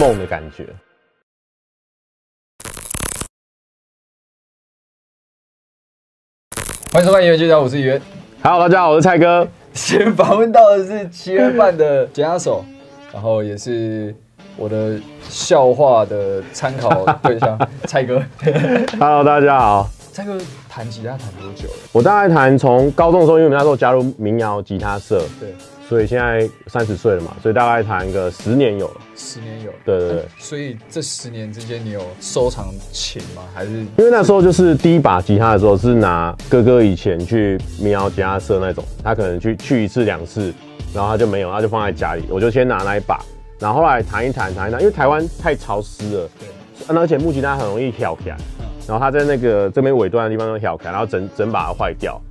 [0.00, 0.66] 梦的感觉。
[6.90, 8.00] 欢迎收看《音乐剧场》，我是袁。
[8.42, 9.46] Hello，大家好，我是蔡哥。
[9.74, 12.64] 先访问到的是七月半的吉他手，
[13.12, 14.14] 然后也是
[14.56, 18.22] 我的笑话的参考对象 蔡哥。
[18.98, 19.90] Hello，大家好。
[20.14, 21.74] 蔡哥弹吉他弹多久了？
[21.92, 25.54] 我大概弹从高中的时候，因为我们那时候加入民谣吉他社，对，
[25.90, 29.00] 所以现在三十岁了嘛，所以大概弹个十年有了。
[29.16, 29.76] 十年有了。
[29.84, 33.42] 对对对，所以这十年之间，你有收藏琴吗？
[33.52, 40.54] 还是因为那时候就是第一把吉他的时候是拿哥哥以前去民谣吉他社那种，他可能去去一次两次，
[40.94, 43.20] 然后他就没有，他就放在家里，我就先拿那一把，
[43.58, 48.36] 然后后来弹一弹弹一弹，因为台湾太潮湿了，对，而且木吉他很容易挑起来，
[48.86, 52.22] 然后他在那个这边尾端的地方都挑开，然后整整把坏掉。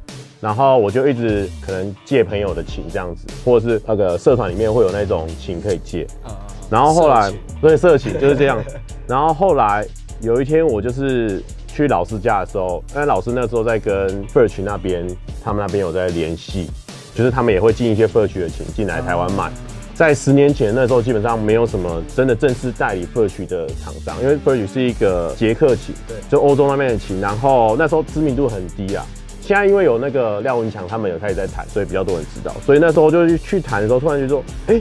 [0.42, 6.08] 然后我就一直可能借朋友的琴这样子，或者是那个社团里面会有那种琴可以借。
[6.26, 6.32] 嗯？
[6.70, 8.64] 然后后来色琴对色琴就是这样。
[9.08, 9.86] 然后后来
[10.22, 15.06] 有一天我就是去老师家的时候，因为老师那时候在跟 f i r c h 那边，
[15.44, 16.70] 他们那边有在联系，
[17.14, 19.52] 就是他们也会进一些 f i r c h 的琴进来台湾卖。
[19.94, 29.06] 在十年前那时候，基本上没有什么真的正式代理 f i r c h 的厂商，因为 f i r c h 是一个捷克琴，对就欧洲那边的琴，然后那时候知名度很低啊。
[29.50, 32.54] 现在因为有那个廖文强他们有开始在弹，所以比较多人知道。
[32.64, 34.80] 所以那时候就去去弹的时候，突然就说，哎、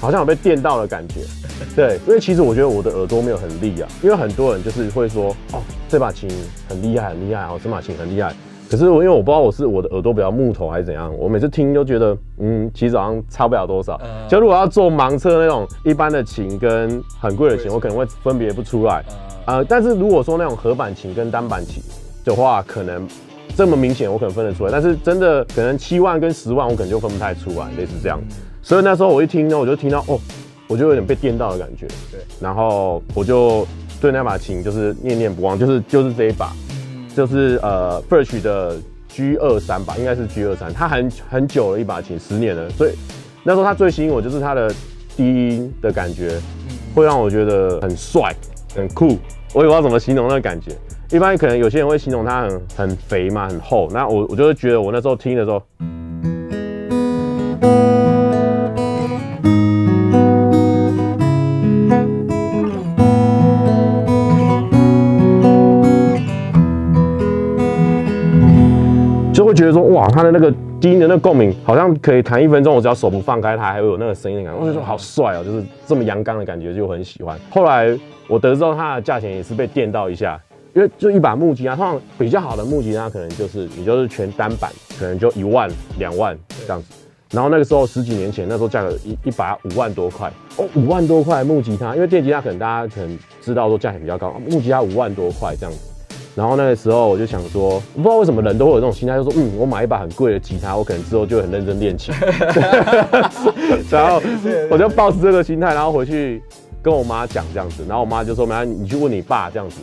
[0.00, 1.20] 好像有被电到的感觉。
[1.76, 6.28] 对，因为其实我觉得我的耳朵没有很利啊，因为很多人就是会说，哦，这把琴
[6.68, 8.34] 很厉害，很厉害，哦，这把琴很厉害。
[8.68, 13.96] 可是我因为我不知道我是我的耳朵比较木头还是怎样，我每次听都觉得，嗯，其实好像差不了多少。
[14.02, 19.04] 嗯就如果要做盲测那种一般的琴跟很贵的琴，我可能会分别不出来。
[19.46, 21.80] 呃，呃，但是如果说那种合板琴跟单板琴
[22.24, 23.06] 的话，可能
[23.56, 28.18] 这么明显我可能分得出来，但是真的可能七万跟十万我可能就分不太出来，类似这样。
[28.62, 30.18] 所以那时候我一听呢，我就听到哦，
[30.68, 33.66] 我就有点被电到的感觉，对，然后我就
[34.00, 38.76] 对那把琴就是念念不忘，就是就是这一把，嗯就是呃 Birch 的
[39.08, 42.92] G 二三吧，应该是 G 二三，它很很久了一把琴，十年了，所以
[43.42, 44.72] 那时候它最吸引我就是它的
[45.16, 46.38] 低音的感觉，
[46.94, 48.34] 会让我觉得很帅、
[48.74, 49.18] 很酷。
[49.52, 50.70] 我也不知道怎么形容那个感觉。
[51.12, 53.88] 一般可能有些人会形容它很很肥嘛，很厚。
[53.92, 55.60] 那我我就会觉得我那时候听的时候，
[69.32, 70.48] 就会觉得说，哇，它的那个
[70.80, 74.60] 低音的那个共鸣，好像可以弹一分钟，我只要手不放开，它还会有那个声音的感觉。
[74.60, 77.36] 我就说好帅哦，就是这么阳刚的感觉，就很喜欢。
[77.50, 77.98] 后来
[78.28, 80.40] 我得知到它的价钱也是被电到一下，
[80.74, 86.88] 因为就一把木吉他，通常比较好的木吉他可能就是你就是全单板，可能就一万两万这样子。
[87.32, 95.78] 然后那个时候十几年前，那时候价格一一把五万多块哦，五万多块木吉他，因为电吉他可能大家可能知道说价钱比较高，木吉他五万多块这样子。
[96.34, 102.14] 然后那个时候我就想说，不知道为什么人都会有这种心态，就说嗯，我买一把很贵的吉他，我可能之后就会很认真练琴。
[103.90, 104.22] 然后
[104.70, 106.42] 我就抱持这个心态，然后回去
[106.82, 109.80] 跟我妈讲这样子，然后我妈就说：“没关系，你去问你爸这样子。”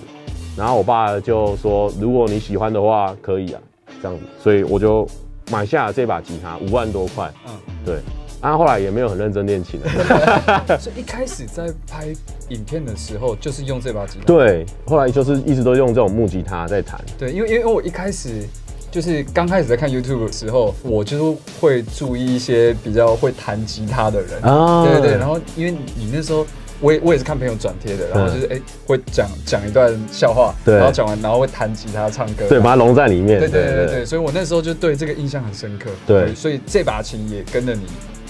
[0.58, 3.62] 然后我爸就说：“如果你喜欢的话，可以啊，
[4.02, 5.08] 这样子。”所以我就
[5.52, 7.32] 买下了这把吉他，五万多块。
[7.48, 7.54] 嗯，
[7.86, 8.00] 对，
[8.42, 9.88] 然后后来也没有很认真练琴了。
[10.80, 12.08] 所以一开始在拍
[12.50, 14.26] 影片的时候，就是用这把吉他。
[14.26, 17.00] 对，后来就是一直都用这种木吉他在弹。
[17.20, 18.44] 对，因为因为我一开始
[18.90, 24.42] 就是刚开始在看 YouTube 的时候，我就是会注意一些比较会弹吉他的人。
[24.42, 26.48] 啊对对对，然后因为你那时候。
[26.80, 30.76] 我也我也是看朋友转贴的，然后就是哎、会讲讲一段笑话，对。
[30.76, 33.40] 然后讲完然后会弹吉他唱歌，对，把它融在里面。
[33.40, 35.90] 对对对对，所以我那时候就对这个印象很深刻。
[36.06, 36.34] 对。
[36.36, 37.82] 所以这把琴也跟着你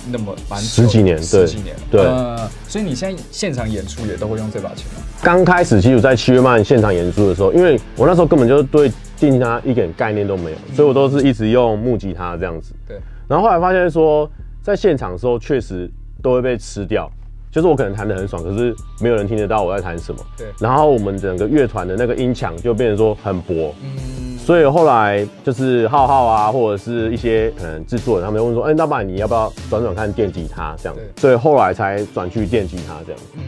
[0.10, 1.26] 那么蛮十几年对。
[1.26, 2.02] 十几年，对。
[2.02, 5.02] 呃所以你现在现场演出也都会用这把琴吗？
[5.22, 12.74] 刚开始其实我在七月半现场演出的时候，因为我那时候根本就对电吉他一点概念都没有，所以我都是一直用木吉他这样子。
[12.88, 12.98] 对，
[13.28, 14.30] 然后后来发现说，
[14.62, 15.90] 在现场的时候确实
[16.22, 17.10] 都会被吃掉，
[17.52, 20.20] 就是我可能弹得很爽，可是没有人听得到我在弹什么。
[20.38, 31.22] 对然后我们整个乐团的那个音墙就变成说很薄，嗯，所以后来就是浩浩啊，或者是一些可能制作人，他们就问说，哎、那爸你要不要转转看电吉他这样对？
[31.22, 33.22] 所以后来才转去电吉他这样。
[33.36, 33.42] 嗯，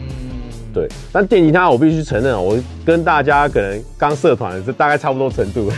[0.72, 5.70] 对，但电吉他我必须承认哦，我跟大家可能刚社团是大概差不多程度，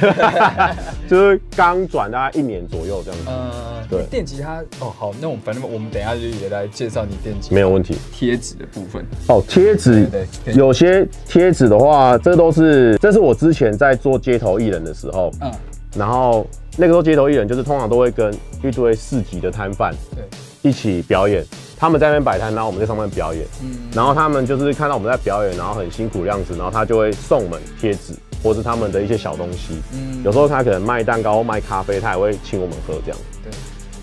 [1.09, 7.97] 就是刚转大概一年左右这样子，呃，对电吉他哦，好，那我们反正我们等一下就也来介绍你电吉他没有问题。
[8.13, 9.05] 贴纸的部分。
[9.29, 10.07] 哦，贴纸
[10.55, 15.53] 有些贴纸的话，这都是这是我之前在做街头艺人的时候，嗯，
[15.97, 16.47] 然后
[16.77, 20.25] 那个时候街头艺人就是通常都会跟一堆市集的摊贩，对，
[20.63, 21.45] 一起表演，
[21.83, 29.83] 他们在那边摆摊，然后我们在上面表演，嗯然后他们就是看到我们在表演，然后很辛苦的样子，然后他就会送我们贴纸或是他们的一些小东西。
[29.93, 33.19] 嗯有时候他可能卖蛋糕、卖咖啡，他也会请我们喝这样。
[33.43, 33.53] 对，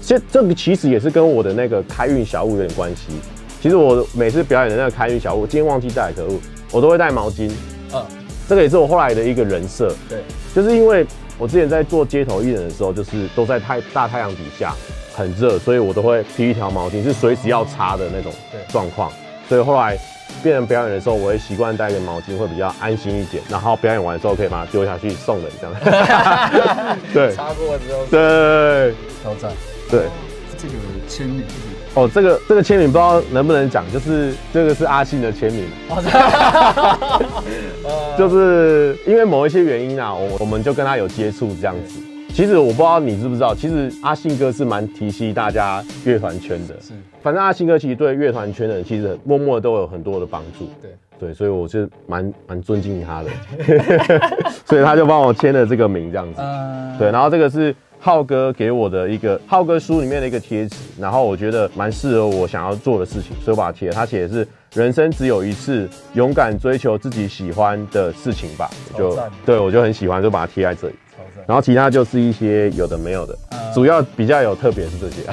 [0.02, 3.14] 这这个其实也是跟我的那个开运小物有点关系。
[3.62, 6.38] 其实我每次表演的那个开运小物，今天忘记带，可恶，
[6.74, 7.50] 我都会带毛巾。
[7.94, 8.06] 嗯，
[8.46, 10.22] 这个也是我后来的一个人设，对，
[10.54, 14.76] 就是因为我之前在做街头艺人的时候，就是都在太大太阳底下，
[15.20, 19.12] 很热，所以我都会披一条毛巾，是随时要擦的那种对状况。
[19.50, 19.98] 所以后来
[20.42, 23.44] 变成表演的时候，我会习惯带个毛巾，会比较安心一点。
[23.50, 25.76] 然后表演完之后可以把它丢下去送人，这样。
[27.14, 29.52] 对擦过之后对挑战。
[29.92, 30.04] 对。
[30.62, 30.74] 这个
[31.08, 31.42] 签名
[31.94, 36.04] 哦，这个这个签名不知道能不能讲，就是这个是阿信的签名，呃
[38.20, 42.02] 就是因为某一些原因啊，我我们就跟他有接触这样子。
[42.40, 46.74] 其实我不知道你知不知道，其实阿信哥是蛮提携大家乐团圈的。
[46.80, 50.70] 是反正阿信哥其实对乐团圈的人，其实默默地都有很多的帮助。
[50.82, 53.30] 对，对，所以我是蛮蛮尊敬他的，
[54.66, 56.40] 所以他就帮我签了这个名这样子。
[56.42, 63.94] 嗯，对，然后这个是浩哥给我的一个浩哥书里面的一个贴纸，然后我觉得蛮适合我想要做的事情，所以我把它贴了。
[63.94, 68.70] 他写的是人生只有一次，勇敢追求自己喜欢的事情吧。
[68.94, 70.96] 我就对我就很喜欢，就把它贴在这里。
[71.50, 75.28] 然后其他就是一些有的没有的，嗯主要比较有特别是这些。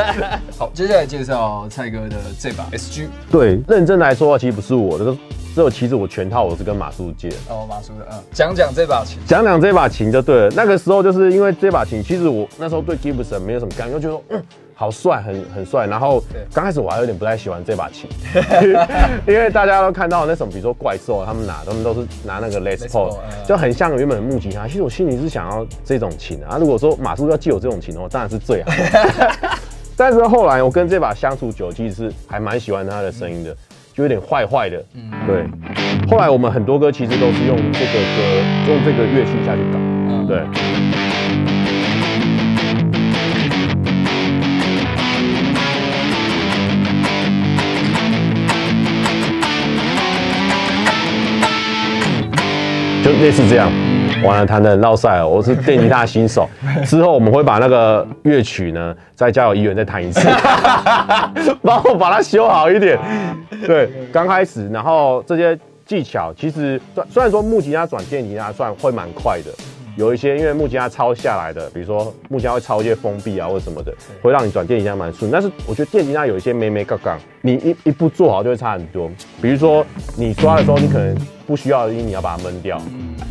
[0.56, 5.16] 好，接下来介绍蔡哥的这把 SG 对，认真来说，其实不是我的，这
[5.56, 7.36] 这个其实我全套我是跟马叔借的。
[7.50, 9.18] 哦，马叔的，嗯，讲讲这把琴。
[9.26, 10.50] 讲讲这把琴就对了。
[10.56, 14.42] 那个时候就是因为这把琴，其实我那时候对 Gibson 没有什么感觉，就觉得说嗯
[14.80, 15.88] 好帅，很很帅。
[15.88, 18.08] 然后对刚开始我还有点不太喜欢这把琴，
[19.26, 24.68] 因为大家都看到那种比如说怪兽，他们拿他们都是拿那个 Les 嗯就很像原本的木吉他。
[24.68, 26.58] 其实我心里是想要这种琴啊。
[26.60, 28.70] 如果说马叔要借我这种琴的话，当然是最好。
[29.98, 33.52] 但是后来我跟这把相处久，其实是还蛮喜欢它的声音的，
[33.92, 34.80] 就有点坏坏的。
[34.94, 35.44] 嗯对。
[36.08, 39.78] 后来我们很多歌其实都是用这个歌，用这个乐器下去搞。
[39.80, 40.44] 嗯对。
[53.04, 53.70] 就类似这样，
[54.24, 56.48] 完了弹的很绕赛哦，我是电吉他新手。
[56.84, 60.20] 之后我们会把那个乐曲呢，在交友医院再弹一次，
[61.62, 62.98] 帮我把它修好一点。
[63.66, 69.50] 对，刚开始，然后这些技巧其实虽虽然说木吉他转电吉他算会蛮快的，
[69.98, 73.92] 有一些因为木吉他抄下来的，比如说木吉他会抄一些封闭啊或者什么的，
[74.22, 75.28] 会让你转电吉他蛮顺。
[75.28, 79.10] 但是我觉得电吉他有一些没没杠杠，你一一步做好就会差很多。
[79.42, 79.84] 比如说
[80.16, 81.18] 你刷的时候，你可能
[81.48, 82.80] 不需要的音你要把它闷掉，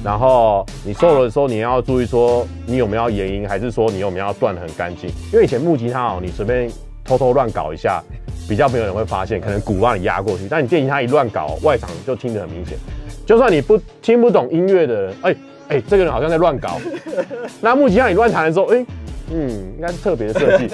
[0.03, 5.09] 然后你 solo 的时候你要注意说你有没有要延音，还是说你有没有要断的很干净。
[5.31, 6.69] 因为以前木吉他哦，你随便
[7.05, 8.03] 偷偷乱搞一下。
[8.49, 12.77] 比较没有人会发现，可能鼓让你压过去，但你电吉他一乱搞，外场就听得很明显。
[13.25, 15.35] 就算你不听不懂音乐的人，哎、
[15.69, 16.79] 哎、这个人好像在乱搞。
[17.61, 18.85] 那木吉他你乱弹的时候，哎、
[19.31, 20.69] 嗯，应该是特别的设计。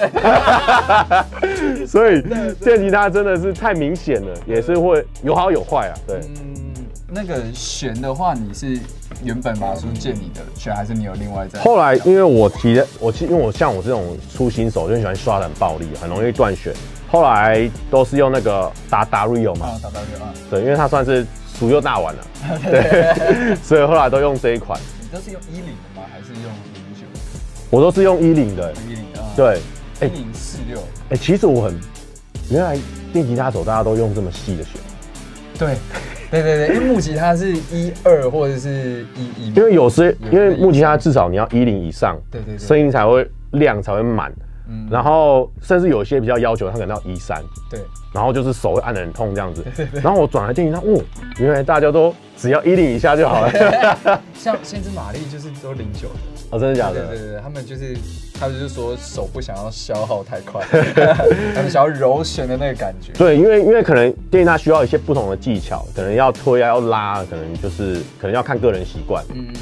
[1.86, 2.22] 所以
[2.62, 5.94] 电吉他真的是太明显了，也是会有好有坏啊。
[6.06, 8.78] 对，嗯，那个弦的话，你是
[9.22, 11.58] 原本马叔借你的弦，还是你有另外在？
[11.60, 16.72] 后来因为我提的，我其因为我像我这种初新手，就很喜欢刷的很暴力，很容易断弦。
[17.08, 21.24] 后来都是用那个达达 Rio 嘛，啊，打到就啊，对，因为它算是
[21.58, 22.24] 熟又大碗了，
[22.64, 24.78] 对， 所以后来都用这一款。
[25.00, 26.02] 你都是用衣领的吗？
[26.12, 27.06] 还是用零九？
[27.70, 29.60] 我都是用衣领的，衣领啊，，对，
[30.00, 30.06] 哎。
[30.08, 30.78] 一零四六，
[31.10, 31.78] 哎、其实我很，
[32.50, 32.76] 原来
[33.12, 34.72] 电吉他手大家都用这么细的弦，
[35.58, 35.76] 对，
[36.30, 42.58] 对对对，因为木吉他是一二或者是一一，因为有时因为木吉他至少你要一零以上，对对对。
[42.58, 44.32] 声音才会亮才会满，
[44.68, 44.88] 嗯。
[44.90, 47.80] 然后甚至有些比较要求，他可能要一三，对。
[48.12, 51.02] 然后就是手会按得很痛这样子， 然后我转来电吉他，哦，
[51.38, 53.50] 原来大家都只要一零以下就好了，
[54.32, 56.14] 像先知玛丽就是都零九的，
[56.50, 57.08] 哦，真的假的？
[57.08, 57.96] 对对对，他们就是
[58.38, 60.62] 他们就是说手不想要消耗太快，
[61.56, 63.12] 他们想要柔弦的那个感觉。
[63.14, 69.24] 对，因为因为可能电吉他需要一些不同的技巧，可能要推啊，要拉，可能就是可能要看个人习惯。
[69.34, 69.52] 嗯，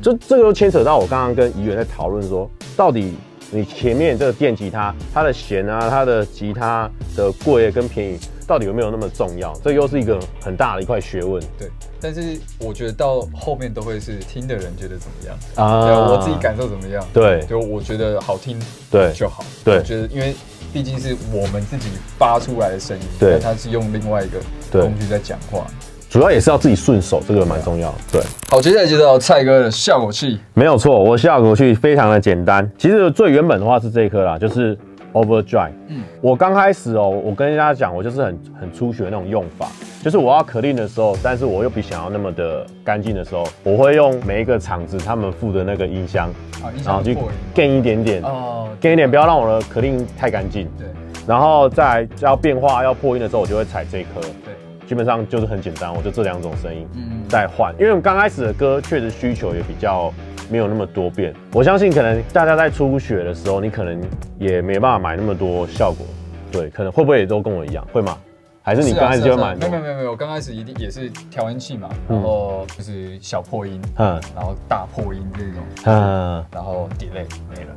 [0.00, 3.14] 这这个又牵扯到我刚刚跟怡远在讨论说，到底
[3.52, 9.52] 你前面这个电吉他，它的弦啊，它的吉他的贵跟便宜，到底有没有那么重要？
[9.64, 11.68] 这又是一个很大的一块学问对。
[12.00, 18.58] 但是我觉得到后面都会是听的人觉得怎么样，啊对我自己感受怎么样，对就我觉得好听
[18.90, 19.44] 对就好。
[19.64, 20.34] 对我觉得因为
[20.72, 24.38] 毕竟是我们自己发出来的声音，对但它是用另外一个
[24.70, 25.66] 对工具在讲话。
[26.10, 27.98] 主要也是要自己顺手，这个蛮重要的。
[28.10, 30.40] 对，好，接下来介绍蔡哥的效果器。
[30.54, 32.68] 没有错，我效果器非常的简单。
[32.76, 34.76] 其实最原本的话是这一颗啦，就是
[35.12, 35.70] Overdrive。
[35.86, 39.68] 嗯嗯，我刚开始哦，我跟大家讲，我就是很很初学那种用法，
[40.02, 46.28] 就是我要 clean 的时候，但是我又不想要那么的干净的时候，我会用每一个厂子他们附的那个音箱，
[46.60, 47.16] 啊，然后去
[47.54, 50.66] gain 一点点哦，，gain 一点，不要让我的 clean 太干净。
[50.76, 50.88] 对
[51.24, 54.20] 然后再要变化要破音的时候，我就会踩这一颗。
[54.90, 60.12] 对，基本上就是很简单，我就这两种声音嗯，再换，因为我们刚开始的歌确实需求也比较
[60.50, 61.32] 没有那么多变。
[61.52, 64.00] 我相信可能大家在初学的时候，你可能
[64.36, 66.04] 也没办法买那么多效果，
[66.50, 68.18] 对，可能会不会也都跟我一样，会吗？
[68.62, 77.74] 还是你刚开始就买没有没有没有，我刚开始一定也是调音器嘛，然后就是小破音，嗯然后大破音这种，嗯，然后 delay 没了，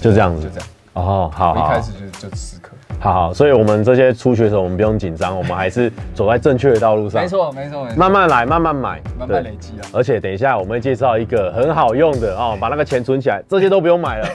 [0.00, 0.42] 就这样子。
[0.42, 0.68] 就这样。
[0.96, 9.84] 哦，好好一开始就就四颗，好好，所以我们这些初学者，我们不用紧张，我们还是走在正确的道路上没，错没错没错，慢慢来，慢慢买，慢慢累积啊。
[9.92, 14.28] 而且等一下我们会介绍一个很好用的哦，把那个钱存起来，这些都不用买了。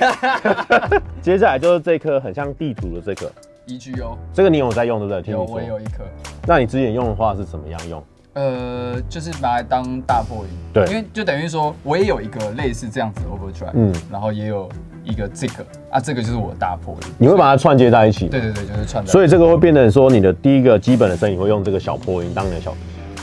[1.22, 3.32] 接下来就是这颗很像地图的这个
[3.68, 5.22] ，EGO 这个你有在用对不对？
[5.24, 5.44] 听有。
[5.44, 6.04] 我也有一颗，
[6.46, 8.04] 那你之前用的话是怎么样用？
[8.34, 10.86] 呃，就是拿来当大破音，对。
[10.88, 13.92] 因为就等于说我也有一个类似这样子的 overdrive，嗯。
[13.92, 14.70] 嗯，然后也有
[15.04, 22.74] 一个这个啊，这个就是我的大破音，你会把它串接在一起，对对对，就是串在，所以这个会变成说你的第一个基本的声音会用这个小破音当你的小，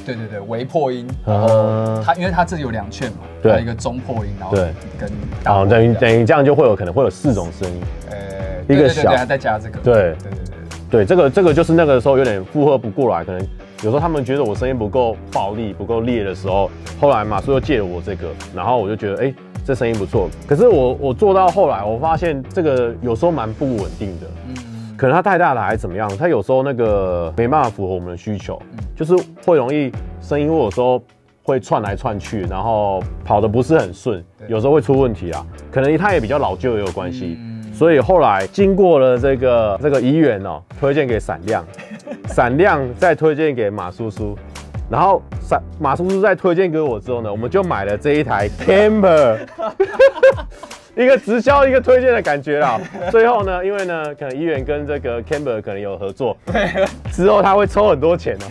[0.04, 3.62] 对对对，微破音，然啊后它因为它这里有两圈嘛，对。
[3.62, 4.74] 一个中破音，然后对。
[4.98, 5.10] 跟
[5.42, 7.80] 大好，破音这样，等于等于这样就会有可能会有四种声音。
[8.10, 8.16] 呃，
[8.68, 9.94] 一个小对对对对，还再加这个，对。
[9.94, 10.44] 对对对
[10.90, 13.40] 对，对，这个这个就是那个时候有点负荷不过来，可能
[13.84, 16.68] 有时候他们觉得我声音不够暴力、不够烈的时候，
[17.00, 20.28] 后来马叔又借了我这个，然后我就觉得，哎、这声音不错。
[20.48, 24.56] 可是我我做到后来，我发现这个有时候蛮不稳定的，嗯，
[24.96, 28.60] 可能它太大了还是怎么样，它有时候那个没办法符合我们的需求，
[28.96, 29.14] 就是
[29.46, 31.00] 会容易声音，有时候
[31.44, 35.46] 会窜来窜去，然后跑的不是很顺，有时候会出问题啊。
[35.70, 37.36] 可能它也比较老旧也有关系。
[37.38, 41.64] 嗯所以后来经过了这个这个怡园哦，推荐给闪亮，
[42.28, 44.36] 闪亮再推荐给马叔叔，
[44.90, 49.38] 然后闪马叔叔再推荐给我之后呢，我们就买了这一台 Camper，
[50.94, 52.80] 一个直销一个推荐的感觉啦。
[53.10, 56.36] 最后呢，因为呢，可能怡园跟这个 Camper 可能有合作，
[57.10, 58.46] 之后他会抽很多钱哦、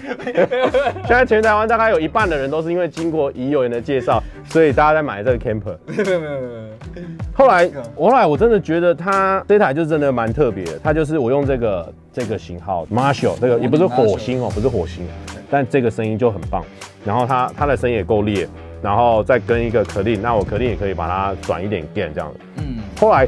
[1.07, 5.77] 现在全台湾大概有一半的人都是因为经过怡园的介绍，所以大家在买这个 Camper。
[5.85, 7.03] 没有没有没有没有，
[7.33, 15.05] 后来，后来我真的觉得它这台就真的蛮特别的，它就是我用这个这个型号 Marshall，这个也不是火星哦，不是火星，
[15.51, 16.65] 但这个声音就很棒。
[17.05, 18.47] 然后它它的声音也够烈，
[18.81, 22.39] 然后再跟一个 clean，那我 clean 也可以把它转一点 gain 这样子。
[22.55, 23.27] 嗯，后来，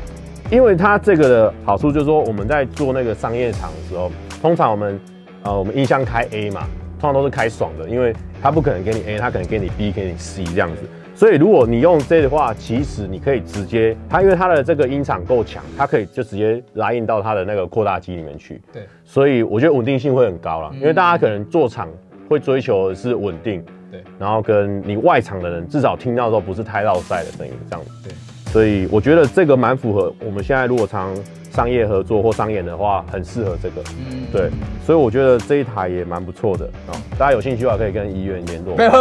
[0.50, 5.00] 因为它这个的好处就是说，我们在做那个商业场的时候，通常我们
[5.44, 6.62] 呃我们音箱开 A 嘛，
[7.00, 10.82] 通常都是开爽的，因为它不可能给你 A，它可能给你 B，给你 C 这样子。
[11.20, 18.62] 所以如果你用 C 的话，其实你可以直接它，因为它的这个音场够强，它可以就直接拉印到它的那个扩大机里面去。
[18.72, 21.90] 对，所以我觉得稳定性会很高了，因为大家可能做场
[22.30, 23.62] 会追求的是稳定，
[23.92, 27.92] 对然后跟你外场的人至少听到的时候不是太绕塞的声音这样子。
[28.02, 28.14] 对，
[28.54, 31.14] 所以我觉得这个蛮符合我们现在如果常
[31.52, 33.82] 商业合作或商演的话，很适合这个。
[34.10, 34.50] 嗯，对，
[34.86, 38.76] 所以我觉得这一台也蛮不错的啊、大家有兴趣的话可以跟医院联络。
[38.76, 38.92] 没有，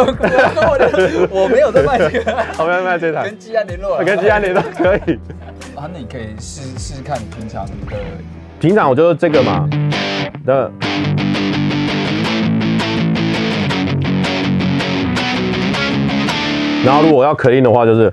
[1.31, 5.19] 我没有在卖这个，好， 没有卖这台跟，基安联络啊，跟吉安联络可以。
[5.75, 7.73] 啊，那你可以试试试看平常的，
[8.59, 9.69] 平常我就是这个嘛
[10.45, 10.71] 的。
[16.85, 18.13] 然后如果要可音的话，就是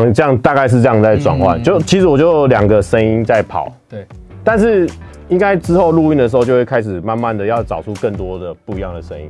[0.00, 1.58] 这样，这样大概是这样在转换。
[1.58, 4.06] 嗯就其实我就有两个声音在跑，对，
[4.42, 4.88] 但是
[5.28, 9.28] 应该之后录音的时候就会开始慢慢的要找出更多的不一样的声音。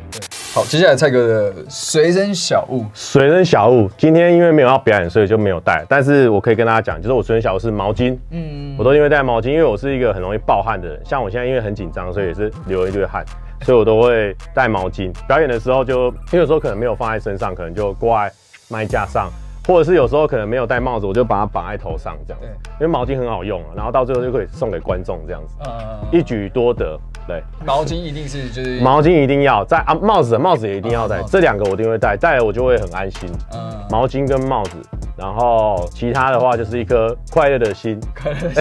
[0.55, 5.85] 好，接下来蔡哥的随身小物，随身小物，今天因为没有要表演，所以就没有带。
[5.89, 11.01] 但是我可以跟大家讲，就是我随身小物是毛巾，嗯，我都因为带毛巾，因为我是一个很容易暴汗的人。
[11.05, 13.25] 像我现在因为很紧张，所以也是流一堆汗，
[13.63, 15.13] 所以我都会带毛巾。
[15.27, 18.35] 表演的时候就，因为有时候可能没有放在身上，可能就挂在
[18.69, 19.29] 麦架上，
[19.67, 22.49] 或者是有时候可能没有戴帽子，我就把它绑在头上这样子。
[22.73, 26.99] 因为毛巾很好用啊，然后到最后就可以送给观众这样子，呃，一举多得。
[27.27, 33.31] 对，毛巾一定是就是，毛巾一定要戴啊，帽子帽子也一定要戴这两个我一定会戴，戴了我就会很安心。
[33.55, 34.77] 嗯，毛巾跟帽子，
[35.17, 37.99] 然后其他的话就是一颗快乐的心。
[38.15, 38.61] 可能是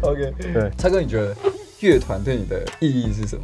[0.00, 1.32] ，OK，对蔡哥，你觉得
[1.78, 3.42] 乐团对你的意义是什么？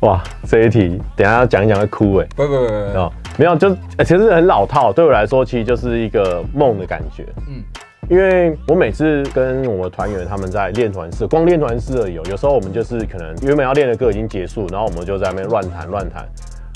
[0.00, 2.26] 哇，这一题等一下要讲一讲会哭哎。
[2.34, 7.26] 不不不不，哦，没有，就、呃其实很老套，对我来说其实就是一个梦的感觉。
[7.48, 7.62] 嗯，
[8.08, 16.24] 因为我每次跟我们团员他们在练团式，光练团式而已哦，有时候我们就是可能原本要练的歌已经结束，然后我们就在那边乱弹乱弹，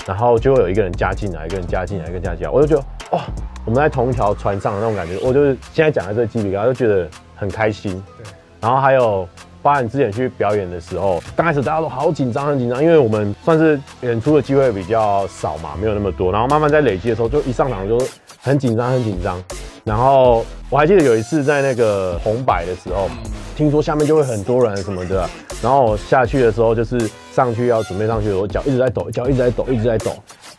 [0.05, 2.85] 然后就会有一个人加进来，一个人加进来，一个人加进来，我就觉得
[3.15, 3.23] 哇，
[3.65, 7.91] 我们在同一条船上的那种感觉，我就是现在讲的这个鸡皮疙瘩，就觉得很开心。
[8.17, 8.25] 对
[8.61, 9.25] 然后还有，
[9.61, 16.31] 包含之前去表演的时候，刚开始大家都好紧张，很紧张，因为我们算是演出的机会比较少嘛，没有那么多。
[16.31, 17.99] 然后慢慢在累积的时候，就一上场就
[18.41, 19.41] 很紧张，很紧张。
[19.83, 23.09] 然后我还记得有一次在那个红白的时候，
[23.55, 25.27] 听说下面就会很多人什么的，
[25.61, 30.11] 然后我下去的时候就是上去要准备上去的时候，脚一直在抖，脚一直在抖，一直在抖。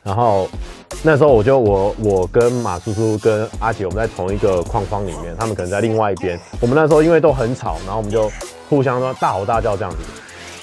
[0.03, 0.49] 然后
[1.03, 6.41] 那时候我就我我跟马叔叔跟阿杰我们在同一个框框里面，他们可能在另外一边。
[6.59, 8.31] 我们那时候因为都很吵，然后我们就
[8.71, 9.99] 互相说大吼大叫这样子，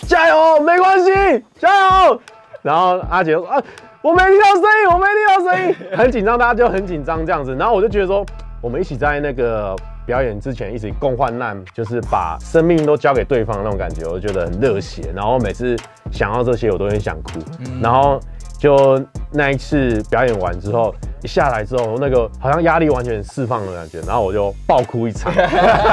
[0.08, 1.12] 加油，没关系，
[1.60, 2.22] 加油。
[2.62, 3.62] 然后阿杰说啊，
[4.02, 7.54] 我没听到声音，我没听到声音， 很紧张，大家就很紧张这样子。
[7.56, 8.26] 然后我就觉得说，
[8.62, 15.12] 我们一起在那个表演之前一起共患难，就是把生命都交给对方的那种感觉，我就觉得很热血。
[15.14, 15.76] 然后每次
[16.10, 17.40] 想到这些，我都很想哭。
[17.82, 18.20] 然后
[18.58, 19.00] 就
[19.32, 25.32] 那一次表演完之后，一下来之后，那个好像压力完全释放的感觉，然后我就爆哭一场。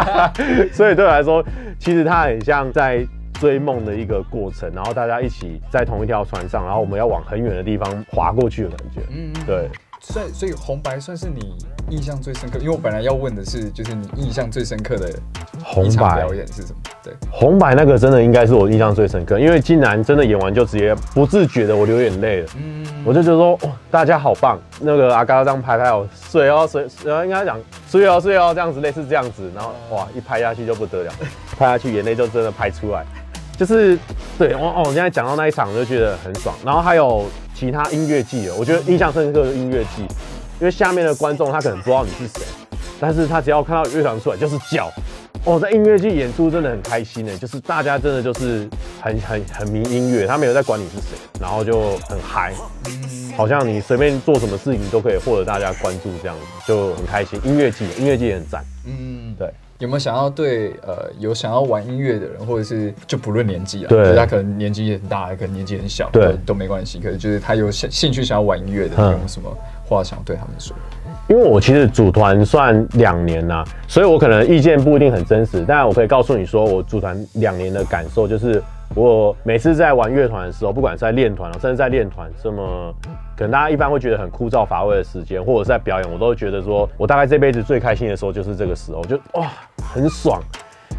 [0.72, 1.44] 所以对我来说，
[1.78, 9.00] 其实它很像在追梦的一个过程，然后大家一起在同一条船上，然后我们要往很远的地方划过去的感觉。
[9.10, 9.68] 嗯，对，
[10.04, 11.56] 所以所以红白算是你
[11.90, 15.10] 印象最深刻，因为我本来要问的是，就是你印象最深刻的
[15.62, 16.78] 红白表演是什么？
[17.02, 22.48] 对，红白那个真的应该是我印象最深刻，因为竟然真的演完就直接不自觉的我流眼泪了。
[22.56, 24.58] 嗯，我就觉得说，哇，大家好棒！
[24.80, 27.58] 那个阿嘎这样拍拍哦，睡哦睡，然后应该讲
[27.88, 31.12] 睡哦睡哦这样子，类似这样子，然后哇一拍下去就不得了，
[31.58, 33.04] 拍下去眼泪就真的拍出来，
[33.56, 33.98] 就是
[34.38, 36.54] 对哦哦，我现在讲到那一场我就觉得很爽。
[36.64, 37.24] 然后还有
[37.54, 40.02] 其他音乐季的，我觉得印象深刻的音乐季，
[40.60, 42.44] 因为下面的观众他可能不知道你是谁，
[43.00, 44.90] 但是他只要看到乐团出来就是叫。
[45.44, 48.66] 哦，在音乐季演出真的很开心呢，就是大家真的就是
[48.98, 52.54] 很很很迷音乐，他没有在管你是谁，然后就很嗨，
[53.36, 57.38] 好像你随便做什么事情都可以获得大家关注，这样子就很开心。
[57.44, 59.52] 音乐季，音乐季也很赞，嗯，对。
[59.78, 66.98] 有没有想要对呃有想要玩音乐的人，或者是就不论年纪啊，对就是他可能年纪很大，可能年纪很小，对都都没关系。
[67.00, 69.50] 可是就是他有兴兴趣想要玩音乐的，有什么
[69.84, 70.76] 话想对他们说？
[71.28, 78.62] 因为我其实组团算两年呐、所以我可能意见不一定很真实，但我可以告诉你说，我组团两年的感受就是，
[78.94, 82.94] 我每次在玩乐团的时候，不管是在练团，甚至在练团，这么
[83.36, 89.50] 可能大家一般会觉得很枯燥乏味的时间，或者是在表演，我都觉得说，我大概这辈子最开心的时候就是这个时候，就哇
[89.82, 90.40] 很爽。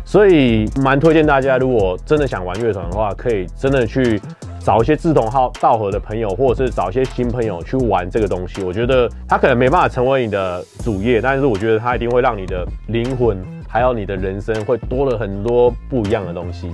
[0.03, 4.21] 所以蛮推荐大家，如果真的想玩乐团的话，可以真的去
[4.59, 8.61] 找一些志同好道合的朋友，或者是找一些新朋友去玩这个东西。
[8.61, 16.69] 我觉得它可能没办法成为你的主业，但是我觉得它一定会让你的灵魂还有你的人生会多了很多不一样的东西。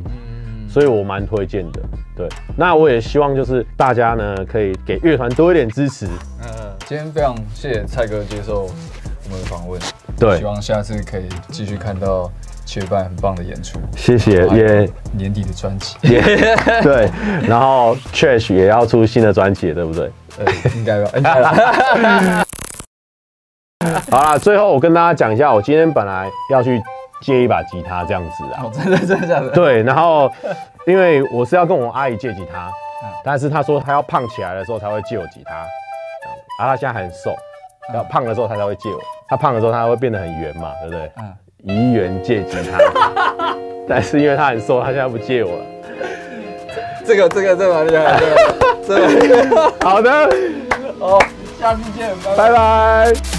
[0.71, 1.81] 所以我蛮推荐的。
[2.15, 6.05] 对，那我也希望就是大家呢可以给乐团多一点支持。
[6.41, 9.79] 嗯，今天非常谢谢蔡哥接受我们的访问，
[10.17, 12.31] 对希望下次可以继续看到
[12.65, 16.21] 七月半很棒的演出，谢谢，也年底的专辑，也
[16.81, 17.09] 对，
[17.47, 20.09] 然后 Trash 也要出新的专辑了，对不对？
[20.37, 22.45] 呃，应该吧， 应该吧。
[24.09, 26.81] 好啦，最后我跟大家讲一下，我今天本来要去
[27.21, 29.49] 借一把吉他这样子啊，哦，真的真的假的？
[29.51, 30.29] 对，然后
[30.85, 32.69] 因为我是要跟我阿姨借吉他，
[33.23, 37.33] 但是她说她要胖起来的时候才会借我吉他，啊，她现在很瘦，
[37.93, 41.11] 要胖的时候她才会借我，她胖的时候她会变得很圆嘛，对不对？
[41.17, 42.79] 嗯，怡园借吉他，
[43.87, 45.65] 但是因为她很瘦，她现在不借我了。
[47.05, 48.25] 这个这个这个蛮厉害的，
[48.87, 50.11] 这个这个 好的，
[50.99, 51.19] 哦，
[51.59, 53.30] 下次见，拜拜。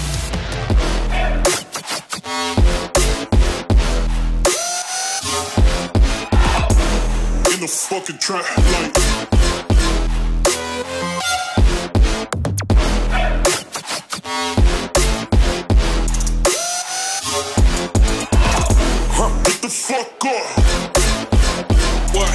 [7.63, 8.91] The fucking trap like
[19.15, 20.59] Huh, get the fuck up.
[22.13, 22.33] What?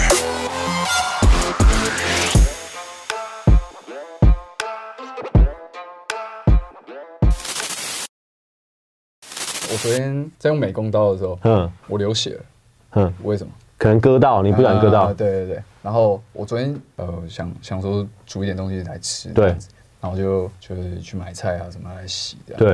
[9.70, 12.44] 我昨天在用美工刀的时候，嗯我流血了，
[12.92, 13.52] 嗯，为什么？
[13.78, 15.62] 可能割到，你不想割到啊，对对对。
[15.82, 19.56] 然后我昨天呃想想说煮一点东西来吃，对
[20.00, 22.70] 然后就就是去买菜啊什么来洗的，对，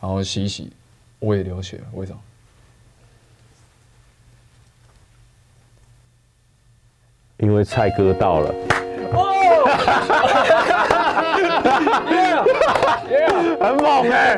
[0.00, 0.72] 然后洗一洗，
[1.18, 2.18] 我也流血了，为什么？
[7.38, 8.54] 因为菜割到了。
[13.58, 14.36] 很猛哎、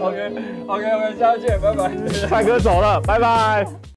[0.00, 0.32] OK
[0.66, 1.90] OK OK，下次见，拜拜。
[2.28, 3.66] 菜哥走了，拜拜。